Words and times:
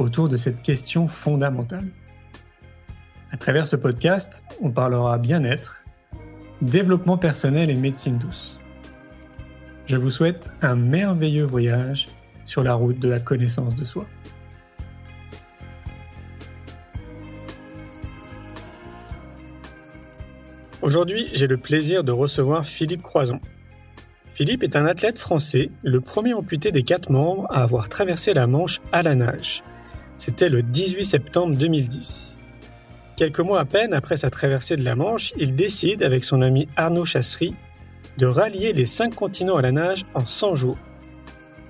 autour 0.00 0.28
de 0.28 0.36
cette 0.36 0.62
question 0.62 1.06
fondamentale. 1.06 1.86
À 3.30 3.36
travers 3.36 3.66
ce 3.66 3.76
podcast, 3.76 4.42
on 4.60 4.70
parlera 4.70 5.18
bien-être, 5.18 5.84
développement 6.62 7.18
personnel 7.18 7.70
et 7.70 7.74
médecine 7.74 8.18
douce. 8.18 8.58
Je 9.86 9.96
vous 9.96 10.10
souhaite 10.10 10.50
un 10.62 10.74
merveilleux 10.74 11.44
voyage 11.44 12.08
sur 12.44 12.62
la 12.62 12.74
route 12.74 12.98
de 12.98 13.08
la 13.08 13.20
connaissance 13.20 13.76
de 13.76 13.84
soi. 13.84 14.06
Aujourd'hui, 20.82 21.28
j'ai 21.34 21.46
le 21.46 21.58
plaisir 21.58 22.04
de 22.04 22.12
recevoir 22.12 22.64
Philippe 22.64 23.02
Croison. 23.02 23.38
Philippe 24.32 24.62
est 24.62 24.76
un 24.76 24.86
athlète 24.86 25.18
français, 25.18 25.70
le 25.82 26.00
premier 26.00 26.32
amputé 26.32 26.72
des 26.72 26.82
quatre 26.84 27.10
membres 27.10 27.46
à 27.50 27.62
avoir 27.62 27.90
traversé 27.90 28.32
la 28.32 28.46
Manche 28.46 28.80
à 28.90 29.02
la 29.02 29.14
nage. 29.14 29.62
C'était 30.20 30.50
le 30.50 30.62
18 30.62 31.02
septembre 31.02 31.56
2010. 31.56 32.38
Quelques 33.16 33.40
mois 33.40 33.58
à 33.58 33.64
peine 33.64 33.94
après 33.94 34.18
sa 34.18 34.28
traversée 34.28 34.76
de 34.76 34.84
la 34.84 34.94
Manche, 34.94 35.32
il 35.38 35.56
décide, 35.56 36.02
avec 36.02 36.24
son 36.24 36.42
ami 36.42 36.68
Arnaud 36.76 37.06
Chassery, 37.06 37.54
de 38.18 38.26
rallier 38.26 38.74
les 38.74 38.84
cinq 38.84 39.14
continents 39.14 39.56
à 39.56 39.62
la 39.62 39.72
nage 39.72 40.04
en 40.12 40.26
100 40.26 40.56
jours. 40.56 40.76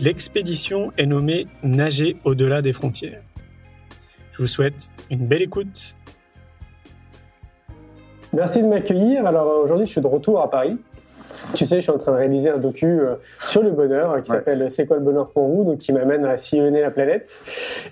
L'expédition 0.01 0.91
est 0.97 1.07
nommée 1.07 1.47
Nager 1.63 2.17
au-delà 2.25 2.61
des 2.61 2.73
frontières. 2.73 3.23
Je 4.33 4.39
vous 4.39 4.49
souhaite 4.49 4.91
une 5.13 5.29
belle 5.29 5.43
écoute. 5.43 5.95
Merci 8.33 8.63
de 8.63 8.67
m'accueillir. 8.67 9.27
Alors 9.27 9.63
aujourd'hui, 9.63 9.87
je 9.87 9.93
suis 9.93 10.01
de 10.01 10.09
retour 10.09 10.41
à 10.41 10.51
Paris 10.51 10.77
tu 11.55 11.67
sais, 11.67 11.77
je 11.77 11.81
suis 11.81 11.91
en 11.91 11.99
train 11.99 12.13
de 12.13 12.17
réaliser 12.17 12.51
un 12.51 12.59
docu 12.59 12.87
euh, 12.87 13.17
sur 13.45 13.63
le 13.63 13.71
bonheur 13.71 14.23
qui 14.23 14.31
s'appelle 14.31 14.71
C'est 14.71 14.87
quoi 14.87 14.97
le 14.97 15.03
bonheur 15.03 15.31
pour 15.31 15.49
vous? 15.49 15.65
Donc 15.65 15.79
qui 15.79 15.93
m'amène 15.93 16.25
à 16.25 16.37
sillonner 16.37 16.81
la 16.81 16.91
planète. 16.91 17.41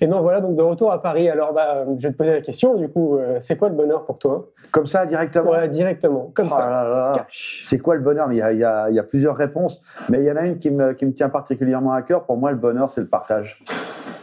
Et 0.00 0.06
donc 0.06 0.22
voilà, 0.22 0.40
donc 0.40 0.56
de 0.56 0.62
retour 0.62 0.92
à 0.92 1.02
Paris. 1.02 1.28
Alors 1.28 1.52
bah, 1.52 1.84
je 1.96 2.02
vais 2.02 2.12
te 2.12 2.16
poser 2.16 2.32
la 2.32 2.40
question 2.40 2.74
du 2.74 2.88
coup, 2.88 3.16
euh, 3.16 3.38
c'est 3.40 3.56
quoi 3.56 3.68
le 3.68 3.74
bonheur 3.74 4.04
pour 4.04 4.18
toi? 4.18 4.48
Comme 4.70 4.86
ça, 4.86 5.06
directement? 5.06 5.50
Ouais, 5.50 5.68
directement, 5.68 6.30
comme 6.34 6.48
oh 6.50 6.54
ça. 6.54 7.26
C'est 7.64 7.78
quoi 7.78 7.96
le 7.96 8.02
bonheur? 8.02 8.30
Il 8.32 8.38
y, 8.38 8.42
a, 8.42 8.52
il, 8.52 8.58
y 8.58 8.64
a, 8.64 8.90
il 8.90 8.96
y, 8.96 8.98
a, 8.98 9.02
plusieurs 9.02 9.36
réponses, 9.36 9.80
mais 10.08 10.20
il 10.20 10.24
y 10.24 10.30
en 10.30 10.36
a 10.36 10.44
une 10.44 10.58
qui 10.58 10.70
me, 10.70 10.92
qui 10.92 11.06
me 11.06 11.12
tient 11.12 11.30
particulièrement 11.30 11.92
à 11.92 12.02
cœur. 12.02 12.26
Pour 12.26 12.36
moi, 12.36 12.50
le 12.50 12.58
bonheur, 12.58 12.90
c'est 12.90 13.00
le 13.00 13.08
partage. 13.08 13.64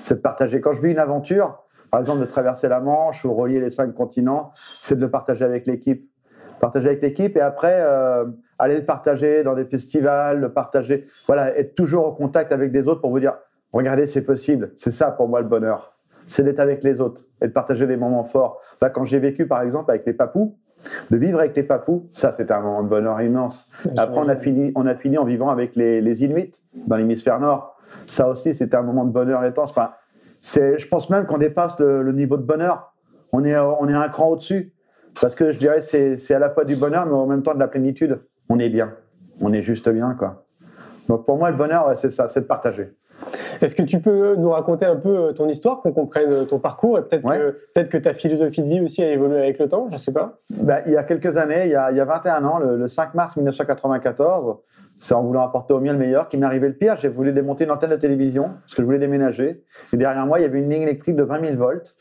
C'est 0.01 0.15
de 0.15 0.21
partager. 0.21 0.61
Quand 0.61 0.73
je 0.73 0.81
vis 0.81 0.91
une 0.91 0.99
aventure, 0.99 1.63
par 1.89 1.99
exemple 1.99 2.19
de 2.19 2.25
traverser 2.25 2.67
la 2.67 2.79
Manche 2.79 3.25
ou 3.25 3.33
relier 3.33 3.59
les 3.59 3.71
cinq 3.71 3.93
continents, 3.93 4.51
c'est 4.79 4.95
de 4.95 5.01
le 5.01 5.09
partager 5.09 5.45
avec 5.45 5.65
l'équipe 5.65 6.07
partager 6.59 6.87
avec 6.87 7.01
l'équipe 7.01 7.35
et 7.37 7.41
après 7.41 7.77
euh, 7.79 8.25
aller 8.59 8.77
le 8.77 8.85
partager 8.85 9.43
dans 9.43 9.55
des 9.55 9.65
festivals, 9.65 10.39
le 10.39 10.51
partager, 10.51 11.07
voilà, 11.27 11.55
être 11.57 11.75
toujours 11.75 12.07
en 12.07 12.11
contact 12.11 12.51
avec 12.51 12.71
des 12.71 12.87
autres 12.87 13.01
pour 13.01 13.11
vous 13.11 13.19
dire, 13.19 13.35
regardez, 13.73 14.07
c'est 14.07 14.21
possible. 14.21 14.71
C'est 14.77 14.91
ça 14.91 15.11
pour 15.11 15.27
moi 15.27 15.41
le 15.41 15.47
bonheur. 15.47 15.93
C'est 16.27 16.43
d'être 16.43 16.59
avec 16.59 16.83
les 16.83 17.01
autres 17.01 17.23
et 17.41 17.47
de 17.47 17.53
partager 17.53 17.85
des 17.85 17.97
moments 17.97 18.23
forts. 18.23 18.59
Là, 18.81 18.89
quand 18.89 19.05
j'ai 19.05 19.19
vécu, 19.19 19.47
par 19.47 19.61
exemple, 19.61 19.91
avec 19.91 20.05
les 20.05 20.13
papous, 20.13 20.55
de 21.09 21.17
vivre 21.17 21.39
avec 21.39 21.55
les 21.55 21.63
papous, 21.63 22.07
ça, 22.11 22.31
c'était 22.31 22.53
un 22.53 22.61
moment 22.61 22.83
de 22.83 22.89
bonheur 22.89 23.21
immense. 23.21 23.69
Après, 23.97 24.19
on 24.19 24.29
a 24.29 24.35
fini, 24.35 24.71
on 24.75 24.85
a 24.85 24.95
fini 24.95 25.17
en 25.17 25.25
vivant 25.25 25.49
avec 25.49 25.75
les, 25.75 26.01
les 26.01 26.23
Inuits 26.23 26.61
dans 26.87 26.95
l'hémisphère 26.95 27.39
nord. 27.39 27.75
Ça 28.05 28.27
aussi, 28.27 28.53
c'était 28.53 28.75
un 28.75 28.83
moment 28.83 29.05
de 29.05 29.11
bonheur 29.11 29.41
intense. 29.41 29.71
Enfin, 29.71 29.91
c'est, 30.41 30.77
je 30.77 30.87
pense 30.87 31.09
même 31.09 31.25
qu'on 31.25 31.37
dépasse 31.37 31.77
le, 31.79 32.03
le, 32.03 32.11
niveau 32.11 32.37
de 32.37 32.43
bonheur. 32.43 32.93
On 33.31 33.43
est, 33.43 33.57
on 33.57 33.87
est 33.87 33.93
un 33.93 34.09
cran 34.09 34.29
au-dessus. 34.29 34.75
Parce 35.19 35.35
que 35.35 35.51
je 35.51 35.59
dirais 35.59 35.81
c'est 35.81 36.17
c'est 36.17 36.33
à 36.33 36.39
la 36.39 36.49
fois 36.49 36.65
du 36.65 36.75
bonheur, 36.75 37.05
mais 37.05 37.13
en 37.13 37.25
même 37.25 37.43
temps 37.43 37.53
de 37.53 37.59
la 37.59 37.67
plénitude. 37.67 38.19
On 38.49 38.59
est 38.59 38.69
bien, 38.69 38.93
on 39.41 39.53
est 39.53 39.61
juste 39.61 39.89
bien, 39.89 40.15
quoi. 40.17 40.45
Donc 41.07 41.25
pour 41.25 41.37
moi, 41.37 41.51
le 41.51 41.57
bonheur, 41.57 41.97
c'est 41.97 42.11
ça, 42.11 42.29
c'est 42.29 42.41
de 42.41 42.45
partager. 42.45 42.91
Est-ce 43.61 43.75
que 43.75 43.83
tu 43.83 43.99
peux 43.99 44.35
nous 44.35 44.49
raconter 44.49 44.85
un 44.85 44.95
peu 44.97 45.17
euh, 45.17 45.31
ton 45.31 45.47
histoire, 45.47 45.81
qu'on 45.81 45.93
comprenne 45.93 46.31
euh, 46.31 46.45
ton 46.45 46.59
parcours 46.59 46.99
et 46.99 47.03
peut-être 47.03 47.23
que, 47.23 47.57
peut 47.73 47.83
que 47.83 47.97
ta 47.97 48.13
philosophie 48.13 48.61
de 48.61 48.67
vie 48.67 48.81
aussi 48.81 49.01
a 49.03 49.11
évolué 49.11 49.37
avec 49.37 49.59
le 49.59 49.69
temps 49.69 49.87
Je 49.89 49.93
ne 49.93 49.99
sais 49.99 50.11
pas. 50.11 50.39
Ben, 50.49 50.81
il 50.85 50.93
y 50.93 50.97
a 50.97 51.03
quelques 51.03 51.37
années, 51.37 51.65
il 51.65 51.71
y 51.71 51.75
a, 51.75 51.91
il 51.91 51.97
y 51.97 52.01
a 52.01 52.05
21 52.05 52.43
ans, 52.43 52.59
le, 52.59 52.87
5 52.87 53.13
mars 53.13 53.37
1994, 53.37 54.57
c'est 54.99 55.13
en 55.13 55.23
voulant 55.23 55.43
apporter 55.43 55.73
au 55.73 55.79
mieux 55.79 55.91
le 55.91 55.97
meilleur 55.97 56.29
qui 56.29 56.37
m'est 56.37 56.45
arrivé 56.45 56.67
le 56.67 56.73
pire. 56.73 56.95
J'ai 56.97 57.09
voulu 57.09 57.31
démonter 57.31 57.63
une 57.65 57.71
antenne 57.71 57.91
de 57.91 57.95
télévision 57.95 58.51
parce 58.61 58.75
que 58.75 58.81
je 58.81 58.85
voulais 58.85 58.99
déménager. 58.99 59.63
Et 59.93 59.97
derrière 59.97 60.25
moi, 60.25 60.39
il 60.39 60.43
y 60.43 60.45
avait 60.45 60.59
une 60.59 60.69
ligne 60.69 60.83
électrique 60.83 61.15
de 61.15 61.23
20 61.23 61.39
000 61.39 61.55
volts. 61.55 61.95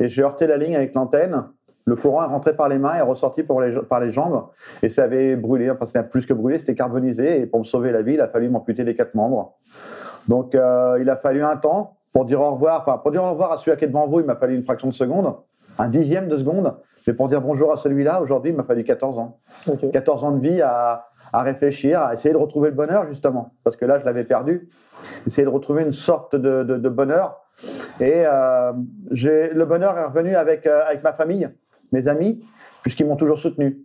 Et 0.00 0.08
j'ai 0.08 0.22
heurté 0.22 0.46
la 0.46 0.56
ligne 0.56 0.76
avec 0.76 0.94
l'antenne. 0.94 1.44
Le 1.86 1.96
courant 1.96 2.22
est 2.24 2.28
rentré 2.28 2.56
par 2.56 2.68
les 2.68 2.78
mains 2.78 2.96
et 2.96 3.02
ressorti 3.02 3.42
pour 3.42 3.60
les, 3.60 3.72
par 3.82 4.00
les 4.00 4.10
jambes. 4.10 4.46
Et 4.82 4.88
ça 4.88 5.04
avait 5.04 5.36
brûlé, 5.36 5.70
enfin 5.70 5.86
c'était 5.86 6.02
plus 6.02 6.24
que 6.24 6.32
brûlé, 6.32 6.58
c'était 6.58 6.74
carbonisé. 6.74 7.40
Et 7.40 7.46
pour 7.46 7.60
me 7.60 7.64
sauver 7.64 7.92
la 7.92 8.02
vie, 8.02 8.14
il 8.14 8.20
a 8.20 8.28
fallu 8.28 8.48
m'amputer 8.48 8.84
les 8.84 8.94
quatre 8.94 9.14
membres. 9.14 9.58
Donc 10.28 10.54
euh, 10.54 10.98
il 11.00 11.10
a 11.10 11.16
fallu 11.16 11.44
un 11.44 11.56
temps 11.56 11.98
pour 12.12 12.24
dire 12.24 12.40
au 12.40 12.52
revoir. 12.52 12.82
Enfin, 12.82 12.98
pour 12.98 13.10
dire 13.10 13.22
au 13.22 13.30
revoir 13.30 13.52
à 13.52 13.58
celui 13.58 13.76
qui 13.76 13.84
est 13.84 13.88
devant 13.88 14.06
vous, 14.06 14.20
il 14.20 14.26
m'a 14.26 14.36
fallu 14.36 14.54
une 14.54 14.62
fraction 14.62 14.88
de 14.88 14.94
seconde, 14.94 15.34
un 15.78 15.88
dixième 15.88 16.28
de 16.28 16.38
seconde. 16.38 16.74
Mais 17.06 17.12
pour 17.12 17.28
dire 17.28 17.42
bonjour 17.42 17.70
à 17.70 17.76
celui-là, 17.76 18.22
aujourd'hui, 18.22 18.52
il 18.52 18.56
m'a 18.56 18.64
fallu 18.64 18.82
14 18.82 19.18
ans. 19.18 19.38
14 19.92 20.24
ans 20.24 20.32
de 20.32 20.40
vie 20.40 20.62
à, 20.62 21.08
à 21.34 21.42
réfléchir, 21.42 22.00
à 22.00 22.14
essayer 22.14 22.32
de 22.32 22.38
retrouver 22.38 22.70
le 22.70 22.76
bonheur, 22.76 23.06
justement. 23.08 23.52
Parce 23.62 23.76
que 23.76 23.84
là, 23.84 23.98
je 23.98 24.06
l'avais 24.06 24.24
perdu. 24.24 24.70
Essayer 25.26 25.44
de 25.44 25.50
retrouver 25.50 25.82
une 25.82 25.92
sorte 25.92 26.34
de, 26.34 26.62
de, 26.62 26.78
de 26.78 26.88
bonheur. 26.88 27.40
Et 28.00 28.24
euh, 28.24 28.72
le 29.10 29.64
bonheur 29.64 29.98
est 29.98 30.04
revenu 30.04 30.34
avec, 30.34 30.66
euh, 30.66 30.82
avec 30.86 31.02
ma 31.02 31.12
famille 31.12 31.48
mes 31.94 32.08
amis, 32.08 32.44
puisqu'ils 32.82 33.06
m'ont 33.06 33.16
toujours 33.16 33.38
soutenu. 33.38 33.78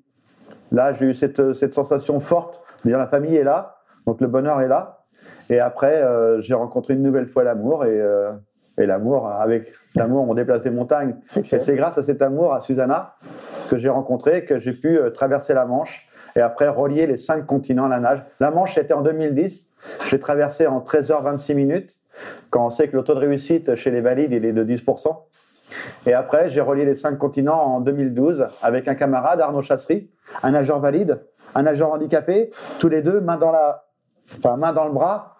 Là, 0.71 0.93
j'ai 0.93 1.05
eu 1.05 1.13
cette, 1.13 1.53
cette, 1.53 1.73
sensation 1.73 2.19
forte 2.19 2.61
de 2.83 2.89
dire 2.89 2.99
la 2.99 3.07
famille 3.07 3.35
est 3.35 3.43
là, 3.43 3.77
donc 4.05 4.19
le 4.21 4.27
bonheur 4.27 4.61
est 4.61 4.67
là. 4.67 5.05
Et 5.49 5.59
après, 5.59 6.03
euh, 6.03 6.41
j'ai 6.41 6.53
rencontré 6.53 6.93
une 6.93 7.01
nouvelle 7.01 7.27
fois 7.27 7.43
l'amour 7.43 7.85
et, 7.85 7.99
euh, 7.99 8.31
et 8.77 8.85
l'amour, 8.85 9.27
avec 9.27 9.73
l'amour, 9.95 10.27
on 10.29 10.33
déplace 10.33 10.61
des 10.61 10.69
montagnes. 10.69 11.15
Et 11.51 11.59
c'est 11.59 11.75
grâce 11.75 11.97
à 11.97 12.03
cet 12.03 12.21
amour, 12.21 12.53
à 12.53 12.61
Susanna, 12.61 13.15
que 13.69 13.77
j'ai 13.77 13.89
rencontré, 13.89 14.45
que 14.45 14.59
j'ai 14.59 14.73
pu 14.73 14.97
euh, 14.97 15.09
traverser 15.09 15.53
la 15.53 15.65
Manche 15.65 16.07
et 16.35 16.41
après 16.41 16.67
relier 16.67 17.07
les 17.07 17.17
cinq 17.17 17.45
continents 17.45 17.85
à 17.85 17.89
la 17.89 17.99
nage. 17.99 18.23
La 18.39 18.51
Manche, 18.51 18.75
c'était 18.75 18.93
en 18.93 19.01
2010. 19.01 19.67
J'ai 20.07 20.19
traversé 20.19 20.67
en 20.67 20.81
13h26 20.81 21.55
minutes, 21.55 21.97
quand 22.49 22.65
on 22.65 22.69
sait 22.69 22.87
que 22.87 22.97
le 22.97 23.03
taux 23.03 23.13
de 23.13 23.19
réussite 23.19 23.75
chez 23.75 23.91
les 23.91 24.01
valides, 24.01 24.33
il 24.33 24.45
est 24.45 24.53
de 24.53 24.63
10%. 24.63 25.07
Et 26.05 26.13
après, 26.13 26.49
j'ai 26.49 26.61
relié 26.61 26.85
les 26.85 26.95
cinq 26.95 27.17
continents 27.17 27.75
en 27.75 27.81
2012 27.81 28.47
avec 28.61 28.87
un 28.87 28.95
camarade, 28.95 29.41
Arnaud 29.41 29.61
Chassery, 29.61 30.09
un 30.43 30.51
nageur 30.51 30.79
valide, 30.79 31.21
un 31.55 31.63
nageur 31.63 31.91
handicapé, 31.91 32.51
tous 32.79 32.89
les 32.89 33.01
deux, 33.01 33.21
main 33.21 33.37
dans, 33.37 33.51
la, 33.51 33.85
enfin, 34.37 34.57
main 34.57 34.73
dans 34.73 34.85
le 34.85 34.93
bras. 34.93 35.35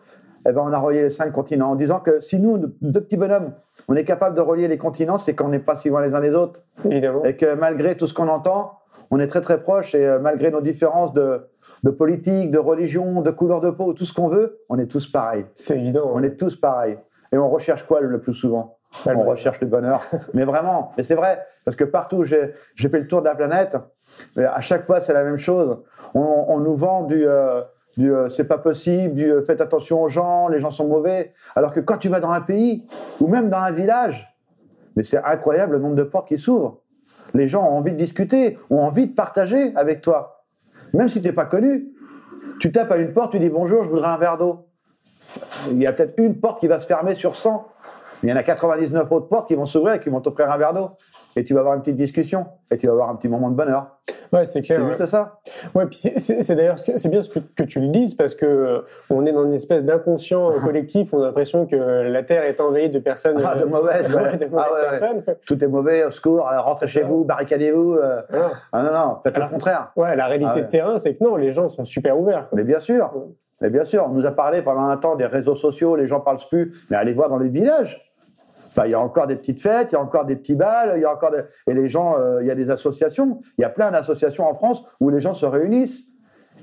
Et 0.45 0.49
eh 0.49 0.53
ben, 0.53 0.61
on 0.65 0.71
a 0.71 0.79
relié 0.79 1.01
les 1.01 1.09
cinq 1.09 1.31
continents 1.31 1.71
en 1.71 1.75
disant 1.75 1.99
que 1.99 2.21
si 2.21 2.39
nous, 2.39 2.57
deux 2.81 3.01
petits 3.01 3.17
bonhommes, 3.17 3.53
on 3.89 3.95
est 3.95 4.05
capable 4.05 4.37
de 4.37 4.41
relier 4.41 4.69
les 4.69 4.77
continents, 4.77 5.17
c'est 5.17 5.35
qu'on 5.35 5.49
n'est 5.49 5.59
pas 5.59 5.75
si 5.75 5.89
loin 5.89 6.01
les 6.01 6.13
uns 6.13 6.21
des 6.21 6.33
autres. 6.33 6.61
Évidemment. 6.85 7.25
Et 7.25 7.35
que 7.35 7.55
malgré 7.55 7.97
tout 7.97 8.07
ce 8.07 8.13
qu'on 8.13 8.29
entend, 8.29 8.79
on 9.11 9.19
est 9.19 9.27
très 9.27 9.41
très 9.41 9.61
proches 9.61 9.95
et 9.95 10.05
euh, 10.05 10.19
malgré 10.19 10.49
nos 10.49 10.61
différences 10.61 11.13
de, 11.13 11.49
de 11.83 11.89
politique, 11.89 12.51
de 12.51 12.57
religion, 12.57 13.21
de 13.21 13.31
couleur 13.31 13.59
de 13.59 13.69
peau, 13.69 13.93
tout 13.93 14.05
ce 14.05 14.13
qu'on 14.13 14.29
veut, 14.29 14.61
on 14.69 14.79
est 14.79 14.87
tous 14.87 15.11
pareils. 15.11 15.45
C'est 15.55 15.77
évident. 15.77 16.09
On 16.13 16.23
est 16.23 16.39
tous 16.39 16.55
pareils. 16.55 16.97
Et 17.31 17.37
on 17.37 17.49
recherche 17.49 17.83
quoi 17.83 17.99
le 17.99 18.19
plus 18.19 18.33
souvent? 18.33 18.78
On 19.05 19.23
recherche 19.23 19.59
le 19.61 19.67
bonheur. 19.67 20.03
mais 20.33 20.43
vraiment, 20.43 20.91
mais 20.97 21.03
c'est 21.03 21.15
vrai, 21.15 21.45
parce 21.65 21.75
que 21.75 21.83
partout 21.83 22.23
j'ai 22.23 22.53
fait 22.75 22.99
le 22.99 23.07
tour 23.07 23.21
de 23.21 23.25
la 23.25 23.35
planète, 23.35 23.77
à 24.37 24.61
chaque 24.61 24.83
fois 24.83 25.01
c'est 25.01 25.13
la 25.13 25.23
même 25.23 25.37
chose. 25.37 25.77
On, 26.13 26.59
nous 26.59 26.75
vend 26.75 27.03
du, 27.03 27.27
euh, 27.27 27.61
du 27.97 28.11
euh, 28.13 28.29
c'est 28.29 28.45
pas 28.45 28.57
possible, 28.57 29.13
du 29.13 29.31
euh, 29.31 29.43
faites 29.43 29.61
attention 29.61 30.01
aux 30.01 30.09
gens, 30.09 30.47
les 30.47 30.59
gens 30.59 30.71
sont 30.71 30.87
mauvais. 30.87 31.33
Alors 31.55 31.71
que 31.71 31.79
quand 31.79 31.97
tu 31.97 32.09
vas 32.09 32.19
dans 32.19 32.31
un 32.31 32.41
pays 32.41 32.87
ou 33.19 33.27
même 33.27 33.49
dans 33.49 33.59
un 33.59 33.71
village, 33.71 34.35
mais 34.95 35.03
c'est 35.03 35.23
incroyable 35.23 35.73
le 35.73 35.79
nombre 35.79 35.95
de 35.95 36.03
portes 36.03 36.27
qui 36.27 36.37
s'ouvrent. 36.37 36.81
Les 37.35 37.47
gens 37.47 37.63
ont 37.63 37.77
envie 37.77 37.91
de 37.91 37.97
discuter, 37.97 38.57
ont 38.71 38.81
envie 38.81 39.07
de 39.07 39.13
partager 39.13 39.71
avec 39.75 40.01
toi, 40.01 40.43
même 40.93 41.07
si 41.07 41.21
tu 41.21 41.27
n'es 41.27 41.33
pas 41.33 41.45
connu. 41.45 41.89
Tu 42.59 42.71
tapes 42.71 42.91
à 42.91 42.97
une 42.97 43.13
porte, 43.13 43.31
tu 43.31 43.39
dis 43.39 43.49
bonjour, 43.49 43.83
je 43.83 43.89
voudrais 43.89 44.09
un 44.09 44.17
verre 44.17 44.37
d'eau. 44.37 44.65
Il 45.69 45.77
y 45.77 45.85
a 45.85 45.93
peut-être 45.93 46.15
une 46.17 46.39
porte 46.39 46.59
qui 46.59 46.67
va 46.67 46.79
se 46.79 46.87
fermer 46.87 47.13
sur 47.13 47.35
100 47.35 47.67
il 48.23 48.29
y 48.29 48.33
en 48.33 48.35
a 48.35 48.43
99 48.43 49.11
autres 49.11 49.27
portes 49.27 49.47
qui 49.47 49.55
vont 49.55 49.65
s'ouvrir 49.65 49.95
et 49.95 49.99
qui 49.99 50.09
vont 50.09 50.21
t'offrir 50.21 50.51
un 50.51 50.57
verre 50.57 50.73
d'eau. 50.73 50.89
et 51.35 51.43
tu 51.45 51.53
vas 51.53 51.59
avoir 51.61 51.75
une 51.75 51.81
petite 51.81 51.95
discussion 51.95 52.47
et 52.71 52.77
tu 52.77 52.87
vas 52.87 52.93
avoir 52.93 53.09
un 53.09 53.15
petit 53.15 53.27
moment 53.29 53.49
de 53.49 53.55
bonheur. 53.55 53.99
Ouais, 54.33 54.45
c'est 54.45 54.61
clair. 54.61 54.79
C'est 54.79 54.85
ouais. 54.85 54.97
juste 54.97 55.07
ça. 55.09 55.39
Ouais, 55.73 55.85
puis 55.85 55.95
c'est- 55.97 56.55
d'ailleurs 56.55 56.77
c'est 56.79 57.07
bien 57.07 57.21
ce 57.23 57.29
que, 57.29 57.39
que 57.39 57.63
tu 57.63 57.79
le 57.79 57.87
dises 57.87 58.13
parce 58.15 58.33
que 58.35 58.45
euh, 58.45 58.81
on 59.09 59.25
est 59.25 59.31
dans 59.31 59.43
une 59.45 59.53
espèce 59.53 59.83
d'inconscient 59.83 60.51
euh, 60.51 60.59
collectif. 60.59 61.13
On 61.13 61.21
a 61.21 61.27
l'impression 61.27 61.65
que 61.65 61.75
la 61.75 62.23
Terre 62.23 62.43
est 62.43 62.59
envahie 62.59 62.89
de 62.89 62.99
personnes 62.99 63.41
Ah, 63.45 63.55
de 63.55 63.63
euh, 63.63 63.65
mauvaises, 63.67 64.09
ouais, 64.13 64.21
ouais. 64.21 64.37
de 64.37 64.45
mauvaises 64.47 64.65
Ah, 64.71 64.91
ouais, 64.91 64.99
personnes. 64.99 65.23
Tout 65.47 65.63
est 65.63 65.67
mauvais, 65.67 66.03
au 66.03 66.11
secours, 66.11 66.47
rentrez 66.57 66.87
chez 66.87 67.03
vous, 67.03 67.23
barricadez-vous. 67.23 67.93
euh. 67.95 68.21
Ah, 68.33 68.49
Ah 68.71 68.83
non, 68.83 68.91
non, 68.91 69.15
faites 69.23 69.35
Alors- 69.35 69.49
le 69.49 69.53
contraire. 69.53 69.91
ouais, 69.95 70.15
la 70.15 70.25
réalité 70.27 70.51
Ah 70.55 70.61
de 70.61 70.67
terrain, 70.67 70.97
c'est 70.99 71.15
que 71.15 71.23
non, 71.23 71.35
les 71.35 71.51
gens 71.51 71.69
sont 71.69 71.85
super 71.85 72.19
ouverts. 72.19 72.49
quoi. 72.49 72.57
Mais 72.57 72.63
bien 72.63 72.79
sûr, 72.79 73.11
mais 73.61 73.69
bien 73.69 73.85
sûr, 73.85 74.05
on 74.09 74.13
nous 74.13 74.25
a 74.25 74.31
parlé 74.31 74.61
pendant 74.61 74.85
un 74.87 74.97
temps 74.97 75.15
des 75.15 75.25
réseaux 75.25 75.55
sociaux, 75.55 75.95
les 75.95 76.07
gens 76.07 76.19
parlent 76.19 76.37
plus, 76.49 76.73
mais 76.89 76.97
allez 76.97 77.13
voir 77.13 77.29
dans 77.29 77.37
les 77.37 77.49
villages. 77.49 78.08
Il 78.85 78.91
y 78.91 78.93
a 78.93 78.99
encore 78.99 79.27
des 79.27 79.35
petites 79.35 79.61
fêtes, 79.61 79.91
il 79.91 79.95
y 79.95 79.97
a 79.97 80.01
encore 80.01 80.25
des 80.25 80.35
petits 80.35 80.55
bals, 80.55 80.93
il 80.95 81.01
y 81.01 81.05
a 81.05 81.13
encore 81.13 81.31
des... 81.31 81.41
et 81.67 81.73
les 81.73 81.87
gens, 81.87 82.17
euh, 82.17 82.41
il 82.41 82.47
y 82.47 82.51
a 82.51 82.55
des 82.55 82.69
associations, 82.69 83.41
il 83.57 83.61
y 83.61 83.65
a 83.65 83.69
plein 83.69 83.91
d'associations 83.91 84.47
en 84.47 84.53
France 84.53 84.83
où 84.99 85.09
les 85.09 85.19
gens 85.19 85.33
se 85.33 85.45
réunissent 85.45 86.05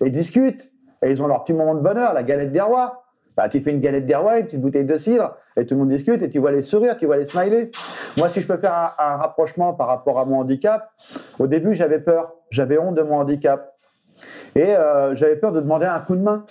et 0.01 0.11
discutent 0.11 0.71
et 1.03 1.11
ils 1.11 1.23
ont 1.23 1.27
leur 1.27 1.45
petit 1.45 1.53
moment 1.53 1.75
de 1.75 1.81
bonheur, 1.81 2.15
la 2.15 2.23
galette 2.23 2.53
des 2.53 2.61
rois. 2.61 3.03
Bah, 3.37 3.51
tu 3.51 3.61
fais 3.61 3.71
une 3.71 3.81
galette 3.81 4.07
des 4.07 4.15
rois, 4.15 4.39
une 4.39 4.47
petite 4.47 4.63
bouteille 4.63 4.87
de 4.87 4.97
cidre, 4.97 5.37
et 5.59 5.67
tout 5.67 5.75
le 5.75 5.81
monde 5.81 5.91
discute, 5.91 6.23
et 6.23 6.31
tu 6.31 6.39
vois 6.39 6.53
les 6.53 6.63
sourires, 6.63 6.97
tu 6.97 7.05
vois 7.05 7.19
les 7.19 7.27
smileys. 7.27 7.71
Moi, 8.17 8.31
si 8.31 8.41
je 8.41 8.47
peux 8.47 8.57
faire 8.57 8.95
un, 8.99 9.17
rapprochement 9.17 9.75
par 9.75 9.89
rapport 9.89 10.19
à 10.19 10.25
mon 10.25 10.39
handicap, 10.39 10.91
au 11.39 11.47
début, 11.47 11.75
j'avais 11.75 11.99
peur, 11.99 12.35
j'avais 12.51 12.79
honte 12.79 12.95
de 12.95 13.03
mon 13.03 13.17
handicap. 13.17 13.75
Et 14.55 14.75
euh, 14.75 15.15
j'avais 15.15 15.37
peur 15.37 15.53
de 15.53 15.61
demander 15.61 15.85
un 15.85 16.01
coup 16.01 16.17
de 16.17 16.23
main 16.23 16.47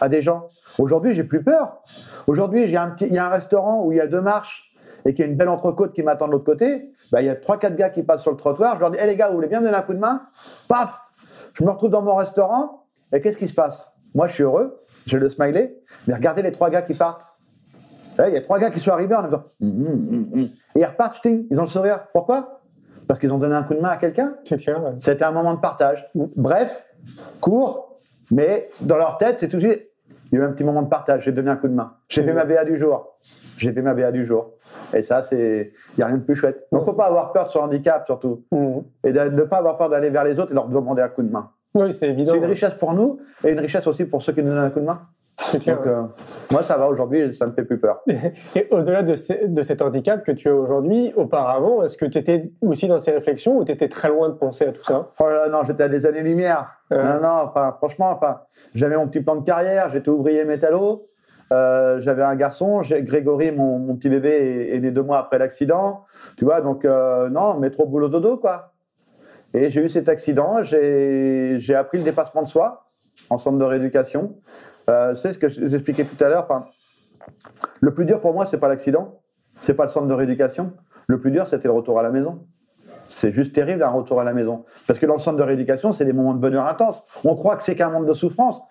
à 0.00 0.08
des 0.08 0.22
gens. 0.22 0.48
Aujourd'hui, 0.78 1.12
j'ai 1.12 1.24
plus 1.24 1.44
peur. 1.44 1.82
Aujourd'hui, 2.26 2.62
il 2.62 2.70
y 2.70 2.78
a 2.78 3.26
un 3.26 3.28
restaurant 3.28 3.84
où 3.84 3.92
il 3.92 3.98
y 3.98 4.00
a 4.00 4.06
deux 4.06 4.22
marches 4.22 4.71
et 5.04 5.14
qu'il 5.14 5.24
y 5.24 5.28
a 5.28 5.30
une 5.30 5.36
belle 5.36 5.48
entrecôte 5.48 5.92
qui 5.92 6.02
m'attend 6.02 6.26
de 6.26 6.32
l'autre 6.32 6.44
côté. 6.44 6.92
Bah, 7.10 7.20
il 7.22 7.26
y 7.26 7.30
a 7.30 7.36
trois, 7.36 7.58
quatre 7.58 7.76
gars 7.76 7.90
qui 7.90 8.02
passent 8.02 8.22
sur 8.22 8.30
le 8.30 8.36
trottoir. 8.36 8.76
Je 8.76 8.80
leur 8.80 8.90
dis, 8.90 8.98
hé 8.98 9.06
les 9.06 9.16
gars, 9.16 9.28
vous 9.28 9.34
voulez 9.34 9.48
bien 9.48 9.60
me 9.60 9.66
donner 9.66 9.76
un 9.76 9.82
coup 9.82 9.94
de 9.94 9.98
main? 9.98 10.22
Paf 10.68 11.00
Je 11.54 11.64
me 11.64 11.70
retrouve 11.70 11.90
dans 11.90 12.02
mon 12.02 12.14
restaurant 12.14 12.86
et 13.12 13.20
qu'est-ce 13.20 13.36
qui 13.36 13.48
se 13.48 13.54
passe? 13.54 13.90
Moi, 14.14 14.26
je 14.28 14.34
suis 14.34 14.42
heureux, 14.42 14.80
j'ai 15.06 15.18
le 15.18 15.28
smiley, 15.28 15.76
mais 16.06 16.14
regardez 16.14 16.42
les 16.42 16.52
trois 16.52 16.70
gars 16.70 16.82
qui 16.82 16.94
partent. 16.94 17.26
Là, 18.18 18.28
Il 18.28 18.34
y 18.34 18.36
a 18.36 18.42
trois 18.42 18.58
gars 18.58 18.70
qui 18.70 18.78
sont 18.80 18.90
arrivés 18.90 19.14
en 19.14 19.22
disant, 19.22 19.42
hum, 19.62 19.68
hum, 19.86 20.30
hum. 20.34 20.40
et 20.74 20.80
ils 20.80 20.84
repartent, 20.84 21.22
ting, 21.22 21.46
ils 21.50 21.58
ont 21.58 21.62
le 21.62 21.68
sourire. 21.68 22.06
Pourquoi? 22.12 22.60
Parce 23.08 23.18
qu'ils 23.18 23.32
ont 23.32 23.38
donné 23.38 23.54
un 23.54 23.62
coup 23.62 23.74
de 23.74 23.80
main 23.80 23.88
à 23.88 23.96
quelqu'un 23.96 24.34
C'est 24.44 24.58
clair. 24.58 24.82
ouais. 24.82 24.92
c'était 25.00 25.24
un 25.24 25.32
moment 25.32 25.54
de 25.54 25.60
partage. 25.60 26.08
Mm. 26.14 26.24
Bref, 26.36 26.86
court, 27.40 28.00
mais 28.30 28.70
dans 28.80 28.96
leur 28.96 29.18
tête, 29.18 29.38
c'est 29.40 29.48
tout 29.48 29.56
de 29.56 29.62
suite. 29.62 29.88
Il 30.32 30.38
y 30.38 30.40
a 30.40 30.44
eu 30.44 30.48
un 30.48 30.52
petit 30.52 30.64
moment 30.64 30.82
de 30.82 30.88
partage. 30.88 31.24
J'ai 31.24 31.32
donné 31.32 31.50
un 31.50 31.56
coup 31.56 31.68
de 31.68 31.74
main. 31.74 31.92
J'ai 32.08 32.22
fait 32.22 32.32
ma 32.32 32.44
BA 32.44 32.64
du 32.64 32.78
jour. 32.78 33.18
J'ai 33.58 33.70
fait 33.70 33.82
ma 33.82 33.92
BA 33.92 34.10
du 34.12 34.24
jour. 34.24 34.52
Et 34.94 35.02
ça, 35.02 35.22
c'est. 35.22 35.72
Il 35.90 35.98
n'y 35.98 36.02
a 36.02 36.06
rien 36.06 36.16
de 36.16 36.22
plus 36.22 36.34
chouette. 36.34 36.66
Donc, 36.72 36.86
faut 36.86 36.94
pas 36.94 37.06
avoir 37.06 37.32
peur 37.32 37.44
de 37.44 37.50
son 37.50 37.60
handicap, 37.60 38.06
surtout. 38.06 38.42
Mhm. 38.50 38.82
Et 39.04 39.12
de 39.12 39.20
ne 39.20 39.42
pas 39.42 39.58
avoir 39.58 39.76
peur 39.76 39.90
d'aller 39.90 40.08
vers 40.08 40.24
les 40.24 40.38
autres 40.38 40.52
et 40.52 40.54
leur 40.54 40.68
demander 40.68 41.02
un 41.02 41.08
coup 41.08 41.22
de 41.22 41.30
main. 41.30 41.50
Oui, 41.74 41.92
c'est 41.92 42.08
évident. 42.08 42.32
C'est 42.32 42.38
une 42.38 42.46
richesse 42.46 42.74
pour 42.74 42.94
nous 42.94 43.20
et 43.44 43.52
une 43.52 43.60
richesse 43.60 43.86
aussi 43.86 44.04
pour 44.04 44.22
ceux 44.22 44.32
qui 44.32 44.42
nous 44.42 44.50
donnent 44.50 44.64
un 44.64 44.70
coup 44.70 44.80
de 44.80 44.86
main. 44.86 45.02
Clair. 45.58 45.76
Donc, 45.78 45.86
euh, 45.86 46.02
moi, 46.50 46.62
ça 46.62 46.76
va 46.76 46.88
aujourd'hui, 46.88 47.34
ça 47.34 47.46
me 47.46 47.52
fait 47.52 47.64
plus 47.64 47.78
peur. 47.78 48.02
Et 48.54 48.68
au-delà 48.70 49.02
de, 49.02 49.14
ce- 49.16 49.46
de 49.46 49.62
cet 49.62 49.82
handicap 49.82 50.24
que 50.24 50.32
tu 50.32 50.48
as 50.48 50.54
aujourd'hui, 50.54 51.12
auparavant, 51.16 51.82
est-ce 51.82 51.96
que 51.96 52.06
tu 52.06 52.18
étais 52.18 52.50
aussi 52.60 52.88
dans 52.88 52.98
ces 52.98 53.12
réflexions 53.12 53.58
ou 53.58 53.64
tu 53.64 53.72
étais 53.72 53.88
très 53.88 54.08
loin 54.08 54.28
de 54.28 54.34
penser 54.34 54.66
à 54.66 54.72
tout 54.72 54.82
ça? 54.82 55.10
Oh 55.18 55.26
là 55.28 55.48
non, 55.48 55.62
j'étais 55.64 55.84
à 55.84 55.88
des 55.88 56.06
années-lumière. 56.06 56.78
Ouais. 56.90 56.96
Non, 57.02 57.20
non, 57.22 57.36
enfin, 57.44 57.74
franchement, 57.78 58.10
enfin, 58.10 58.40
j'avais 58.74 58.96
mon 58.96 59.08
petit 59.08 59.20
plan 59.20 59.36
de 59.36 59.44
carrière, 59.44 59.88
j'étais 59.90 60.10
ouvrier 60.10 60.44
métallo, 60.44 61.08
euh, 61.52 62.00
j'avais 62.00 62.22
un 62.22 62.34
garçon, 62.36 62.80
Grégory, 62.82 63.52
mon, 63.52 63.78
mon 63.78 63.94
petit 63.96 64.08
bébé, 64.08 64.28
est, 64.70 64.76
est 64.76 64.80
né 64.80 64.90
deux 64.90 65.02
mois 65.02 65.18
après 65.18 65.38
l'accident. 65.38 66.04
Tu 66.36 66.44
vois, 66.44 66.60
donc, 66.60 66.84
euh, 66.84 67.28
non, 67.28 67.58
métro, 67.58 67.86
boulot, 67.86 68.08
dodo, 68.08 68.36
quoi. 68.38 68.72
Et 69.54 69.68
j'ai 69.68 69.82
eu 69.84 69.90
cet 69.90 70.08
accident, 70.08 70.62
j'ai 70.62 71.74
appris 71.76 71.98
le 71.98 72.04
dépassement 72.04 72.42
de 72.42 72.48
soi 72.48 72.86
en 73.28 73.36
centre 73.36 73.58
de 73.58 73.64
rééducation. 73.64 74.36
Euh, 74.90 75.14
c'est 75.14 75.32
ce 75.32 75.38
que 75.38 75.48
j'expliquais 75.48 76.04
tout 76.04 76.22
à 76.22 76.28
l'heure. 76.28 76.46
Le 77.80 77.94
plus 77.94 78.04
dur 78.04 78.20
pour 78.20 78.34
moi, 78.34 78.46
c'est 78.46 78.58
pas 78.58 78.68
l'accident, 78.68 79.20
c'est 79.60 79.74
pas 79.74 79.84
le 79.84 79.90
centre 79.90 80.06
de 80.06 80.14
rééducation. 80.14 80.72
Le 81.06 81.20
plus 81.20 81.30
dur, 81.30 81.46
c'était 81.46 81.68
le 81.68 81.74
retour 81.74 81.98
à 81.98 82.02
la 82.02 82.10
maison. 82.10 82.46
C'est 83.06 83.30
juste 83.30 83.54
terrible 83.54 83.82
un 83.82 83.90
retour 83.90 84.20
à 84.20 84.24
la 84.24 84.32
maison. 84.32 84.64
Parce 84.86 84.98
que 84.98 85.06
dans 85.06 85.14
le 85.14 85.20
centre 85.20 85.36
de 85.36 85.42
rééducation, 85.42 85.92
c'est 85.92 86.04
des 86.04 86.12
moments 86.12 86.34
de 86.34 86.38
bonheur 86.38 86.66
intense. 86.66 87.04
On 87.24 87.34
croit 87.34 87.56
que 87.56 87.62
c'est 87.62 87.74
qu'un 87.74 87.90
monde 87.90 88.06
de 88.06 88.14
souffrance. 88.14 88.62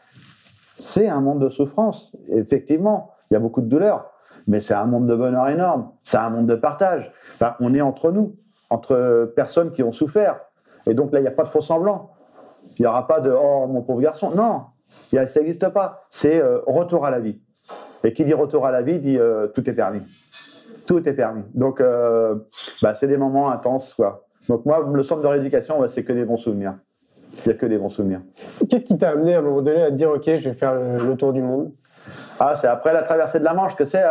C'est 0.77 1.07
un 1.07 1.21
monde 1.21 1.39
de 1.39 1.49
souffrance. 1.49 2.15
Effectivement, 2.29 3.11
il 3.29 3.35
y 3.35 3.37
a 3.37 3.39
beaucoup 3.39 3.61
de 3.61 3.67
douleur. 3.67 4.11
Mais 4.47 4.59
c'est 4.59 4.73
un 4.73 4.85
monde 4.85 5.05
de 5.05 5.15
bonheur 5.15 5.47
énorme. 5.49 5.91
C'est 6.03 6.17
un 6.17 6.29
monde 6.29 6.47
de 6.47 6.55
partage. 6.55 7.11
On 7.59 7.73
est 7.73 7.81
entre 7.81 8.11
nous, 8.11 8.35
entre 8.69 9.31
personnes 9.35 9.71
qui 9.71 9.83
ont 9.83 9.91
souffert. 9.91 10.39
Et 10.87 10.93
donc 10.93 11.11
là, 11.11 11.19
il 11.19 11.23
n'y 11.23 11.27
a 11.27 11.31
pas 11.31 11.43
de 11.43 11.49
faux 11.49 11.61
semblant. 11.61 12.11
Il 12.77 12.81
n'y 12.81 12.87
aura 12.87 13.05
pas 13.05 13.19
de 13.19 13.31
Oh, 13.31 13.67
mon 13.67 13.81
pauvre 13.81 14.01
garçon. 14.01 14.31
Non, 14.31 14.65
ça 15.11 15.39
n'existe 15.39 15.67
pas. 15.69 16.05
C'est 16.09 16.41
euh, 16.41 16.59
retour 16.65 17.05
à 17.05 17.11
la 17.11 17.19
vie. 17.19 17.39
Et 18.03 18.13
qui 18.13 18.23
dit 18.23 18.33
retour 18.33 18.65
à 18.65 18.71
la 18.71 18.81
vie 18.81 18.99
dit 18.99 19.17
euh, 19.17 19.47
tout 19.47 19.69
est 19.69 19.73
permis. 19.73 20.01
Tout 20.87 21.07
est 21.07 21.13
permis. 21.13 21.43
Donc, 21.53 21.79
euh, 21.79 22.35
bah, 22.81 22.95
c'est 22.95 23.07
des 23.07 23.17
moments 23.17 23.51
intenses. 23.51 23.93
Quoi. 23.93 24.25
Donc, 24.49 24.65
moi, 24.65 24.89
le 24.91 25.03
centre 25.03 25.21
de 25.21 25.27
rééducation, 25.27 25.87
c'est 25.87 26.03
que 26.03 26.13
des 26.13 26.25
bons 26.25 26.37
souvenirs. 26.37 26.75
Il 27.45 27.49
n'y 27.49 27.53
a 27.53 27.57
que 27.57 27.65
des 27.65 27.77
bons 27.77 27.89
souvenirs. 27.89 28.21
Qu'est-ce 28.69 28.83
qui 28.83 28.97
t'a 28.97 29.11
amené 29.11 29.35
à 29.35 29.39
un 29.39 29.41
moment 29.41 29.61
donné 29.61 29.81
à 29.83 29.89
te 29.89 29.95
dire 29.95 30.09
Ok, 30.11 30.25
je 30.25 30.49
vais 30.49 30.55
faire 30.55 30.75
le, 30.75 31.15
tour 31.15 31.31
du 31.31 31.41
monde? 31.41 31.71
Ah, 32.39 32.55
c'est 32.55 32.67
après 32.67 32.91
la 32.93 33.03
traversée 33.03 33.39
de 33.39 33.43
la 33.45 33.53
Manche 33.53 33.75
que 33.75 33.85
c'est. 33.85 34.03